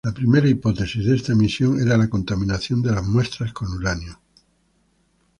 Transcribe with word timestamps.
La 0.03 0.13
primera 0.13 0.47
hipótesis 0.49 1.05
de 1.05 1.15
esta 1.15 1.33
emisión 1.33 1.79
era 1.79 1.95
la 1.95 2.09
contaminación 2.09 2.81
de 2.81 2.91
las 2.91 3.05
muestras 3.05 3.53
con 3.53 3.71
uranio. 3.71 4.19